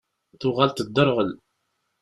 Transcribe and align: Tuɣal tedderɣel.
Tuɣal 0.39 0.71
tedderɣel. 0.71 1.31